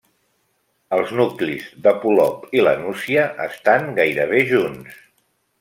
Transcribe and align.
Els 0.97 1.11
nuclis 1.19 1.67
de 1.87 1.93
Polop 2.05 2.49
i 2.61 2.65
La 2.65 2.75
Nucia 2.87 3.29
estan 3.47 3.89
gairebé 4.03 4.45
junts. 4.55 4.99